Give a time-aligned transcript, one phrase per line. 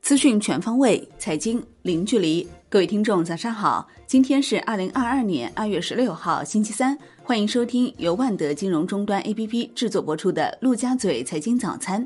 [0.00, 2.48] 资讯全方位，财经零距离。
[2.70, 3.86] 各位听众，早上好！
[4.06, 6.96] 今天是二零二二年二月十六号，星期三。
[7.22, 12.02] 欢迎收听由万德金融终端 APP 制作播出的《陆家嘴财经早餐》。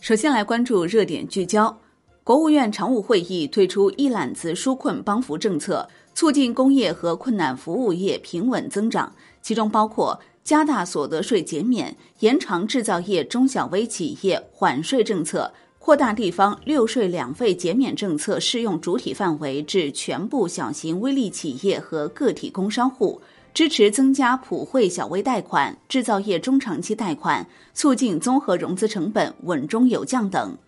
[0.00, 1.78] 首先来关注热点聚焦：
[2.24, 5.86] 国务院常务会议推出一揽子纾困帮扶政策，
[6.20, 15.50] 促进工业和困难服务业平稳增长，其中包括加大所得税减免、延长制造业中小微企业缓税政策。
[15.78, 23.22] 扩大地方六税两费减免政策适用主体范围至全部小型微利企业和个体工商户，
[23.54, 30.58] 支持增加普惠小微贷款、制造业中长期贷款，促进综合融资成本稳中有降等。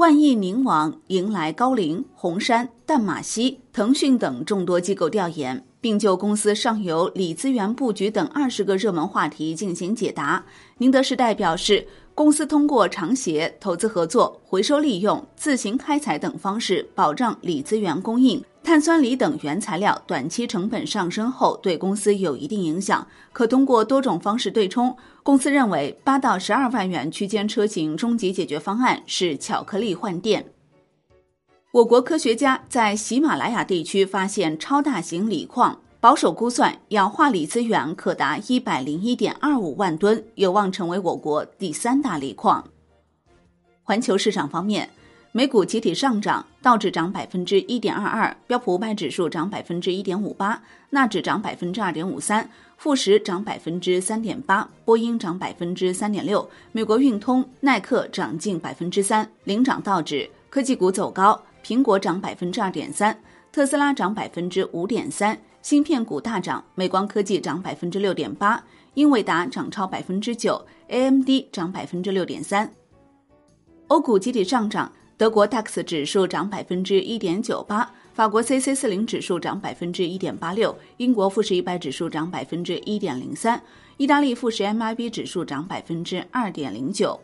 [0.00, 10.42] 万亿宁王迎来高瓴、红杉、淡马锡、腾讯等众多机构调研，并就公司上游锂资源布局等二十个热门话题进行解答。
[10.78, 11.86] 宁德时代表示。
[12.12, 18.42] 公司通过长协、投资合作、回收利用、自行开采等方式保障锂资源供应。
[18.62, 24.96] 碳酸锂等原材料短期成本上升后，对公司有一定影响，可通过多种方式对冲。
[25.22, 30.46] 公司认为，八到十二万元区间车型终极解决方案是巧克力换电。
[31.72, 35.80] 我国科学家在喜马拉雅地区发现超大型锂矿。
[36.00, 42.64] 保守估算，氧化锂资源可达一百零一点二五万吨，有望成为我国第三大锂矿。
[43.82, 44.88] 环球市场方面，
[45.32, 60.28] 美股集体上涨，道指涨百分之一点二二，标普五百指数涨百分之一点五八，纳指涨百分之二点五三，富时涨百分之三点八，波音涨百分之三点六，美国运通、耐克涨近百分之三，领涨道指。
[60.48, 63.16] 科技股走高，苹果涨百分之二点三，
[63.52, 65.38] 特斯拉涨百分之五点三。
[65.62, 68.60] 芯片股大涨，美光科技涨百分之六点八，
[68.94, 72.72] 英伟达涨超百分之九，AMD 涨百分之六点三。
[73.86, 74.90] 欧股集体上涨，
[75.20, 83.62] 德国 DAX 指数涨百分之一点九八，法国 c c 四零指数涨百分之一点八六，英国富时一百指数涨百分之一点零三，
[83.98, 87.20] 意大利富时 MIB 指数涨百分之二点零九。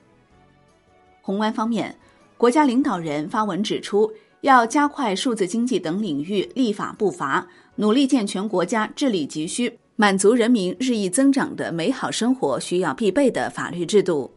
[1.22, 1.96] 宏观方面，
[2.36, 7.48] 国家领导人发文指出，要加快数字经济等领域立法步伐。
[7.76, 14.35] 努力健全国家治理急需，满足人民日益增长的美好生活需要必备的法律制度。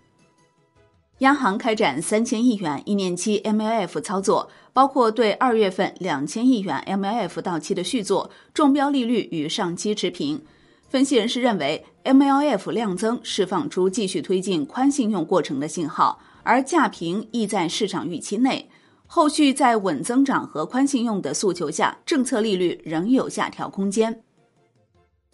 [1.20, 10.42] 央行开展三千亿元一年期 MLF 操作，包括对二月份两千亿元 MLF 到期的续作，中标利率与上期持平。
[10.88, 18.70] 分析人士认为，MLF 量增释放出继续推进宽信用过程的信号，而价平亦在市场预期内。
[19.06, 24.24] 后续在稳增长和宽信用的诉求下，政策利率仍有下调空间。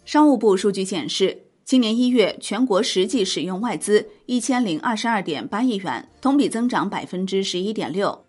[0.04, 8.24] 商务部数据显示，今年一月全国实际使用外资一千零二十二点八亿元，同比增长百分之十一点六。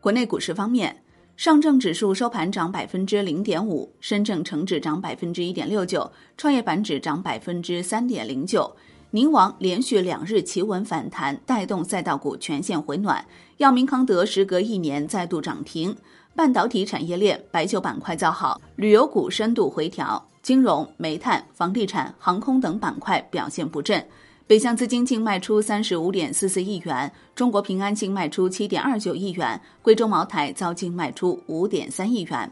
[0.00, 1.02] 国内股市方面，
[1.36, 8.76] 上证指数收盘涨百分之零点五，深证成指涨百分之一点六九，创业板指涨百分之三点零九。
[9.10, 13.26] 宁王连续两日企稳反弹，带动赛道股全线回暖。
[13.56, 15.96] 药明康德时隔一年再度涨停。
[16.36, 20.28] 半导体产业链、白酒板块较好，旅游股深度回调。
[20.50, 24.04] 金融、煤炭、房地产、航空等板块表现不振。
[24.48, 32.50] 北向资金净卖出三十五点四四亿元，中国平安净卖出七点二九亿元，贵州茅台遭净卖出五点三亿元。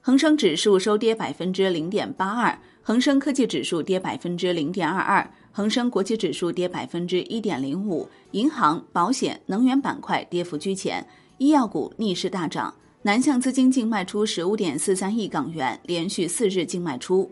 [0.00, 2.58] 恒生指数收跌百分之零点八二。
[2.80, 12.74] 恒生科技指数跌百分之零点二二，恒生国企指数跌百分之一点零五，银行、保险、能源板块跌幅居前，医药股逆势大涨。
[13.02, 17.30] 南向资金净卖出十五点四三亿港元，连续四日净卖出。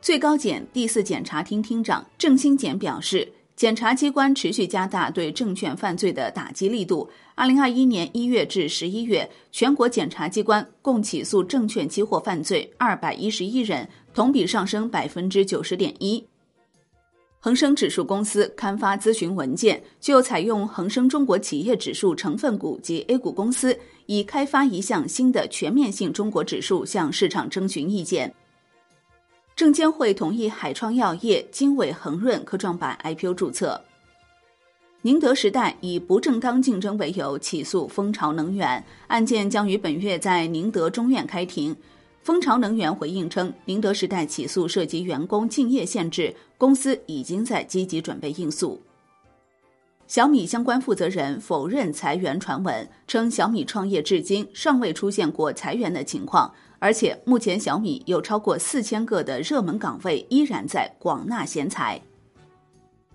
[0.00, 7.08] 最高检第四检察厅厅长郑新俭表示，检察机关持续加大对证券犯罪的打击力度。
[7.36, 13.88] 二零二一年一月至十一月，全国检察机关共起诉证券期货犯罪二百一十一人。
[14.12, 16.26] 同比上升百分之九十点一。
[17.42, 28.34] 恒生指数公司刊发咨询文件，就采用恒生中国企业指数成分股及 A 股公司，已开发一项新的全面性中国指数，向市场征询意见。
[29.56, 33.82] 证监会同意海创药业、经纬恒润科创板 IPO 注册。
[35.00, 41.74] 宁德时代以不正当竞争为由起诉蜂巢能源，案件将于本月在宁德中院开庭。
[42.22, 48.80] 蜂巢能源回应称，宁德时代起诉涉及员工竞业限制，公司已经在积极准备应诉。
[50.06, 62.00] 小米相关负责人否认裁员传闻，称小米创业至今尚未出现过裁员的情况，而且目前小米有超过四千个的热门岗位依然在广纳贤才。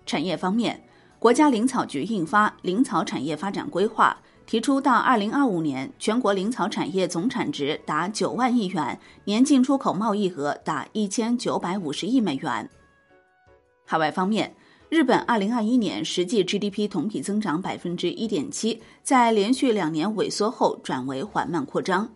[0.04, 0.82] 产业方面，
[1.18, 12.70] 国家林草局印发《林草产业发展规划》，提出到二零二五年，全国林草产业总产值达九万亿元，年进出口贸易额达一千九百五十亿美元。
[13.84, 14.54] 海外方面，
[14.88, 22.08] 日本二零二一年实际 GDP 同比增长百分之一点七，在连续两年萎缩后转为缓慢扩张。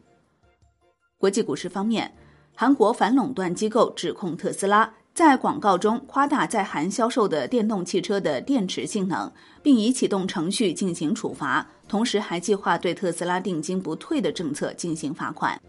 [1.18, 2.14] 国际股市方面，
[2.54, 4.94] 韩国反垄断机构指控特斯拉。
[5.12, 9.30] 在广告中夸大在韩销售的电动汽车的电池性能，
[9.62, 15.60] 并已启动程序进行处罚，同时还计划对特斯拉定金不退的政策进行罚款。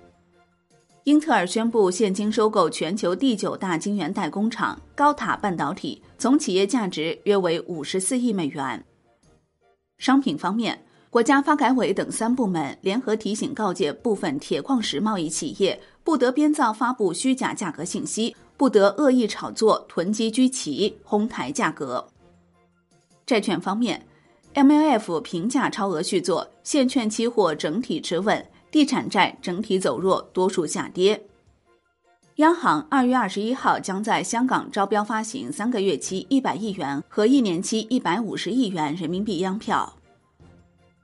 [1.06, 8.86] 英特尔宣布现金收购全球第九大晶圆代工厂高塔半导体，总企业价值约为五十四亿美元。
[9.98, 10.80] 商品方面，
[11.10, 18.36] 国家发改委等三部门联合提醒告诫部分铁矿石贸易企业，不得编造发布虚假价格信息。
[18.62, 22.08] 不得恶意炒作、囤积居奇、哄抬价格。
[23.26, 24.06] 债券方面
[24.54, 31.26] ，MLF 评价超额续作，现券期货整体持稳，地产债整体走弱，多数下跌。
[32.36, 39.92] 央行二月二十一号将在香港招标发行三个月期一百亿元和一年期一百五十亿元人民币央票。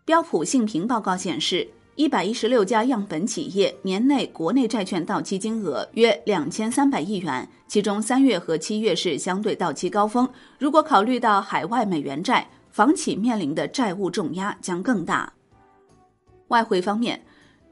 [0.06, 1.68] 标普信评报告显示。
[1.98, 10.30] 一百一十六家样本企业年内国内债券到期金额约两千三百亿元，其中三月和七月是相对到期高峰。
[10.60, 15.34] 如果考虑到海外美元债，房企面临的债务重压将更大。
[16.50, 17.20] 外汇方面，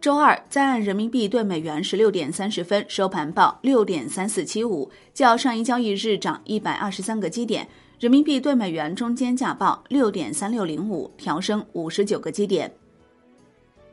[0.01, 7.68] 周二在岸人民币对美元十六点三十分收盘报六点三四七五，较上一交易日涨一百二十三个基点。
[8.00, 12.74] 人民币对美元中间价报六点三六零五，调升五十九个基点。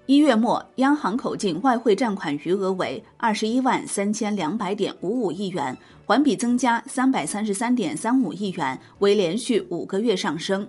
[0.06, 10.66] 一月末，央行口径外汇占款余额为二十一万三千两百点五五亿元，环比增加三百三十三点三五亿元，为连续五个月上升。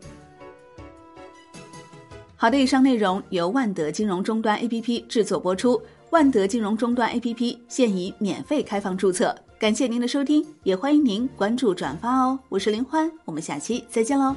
[2.35, 5.81] 好的，以上内容由万德金融终端 APP 制作播出。
[6.12, 12.38] 万德金融终端 APP 现已免费开放注册，感谢您的收听，也欢迎您关注转发哦。
[12.50, 14.35] 我是林欢，我们下期再见喽。